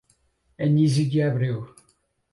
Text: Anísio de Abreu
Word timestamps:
Anísio 0.63 1.07
de 1.11 1.21
Abreu 1.21 1.59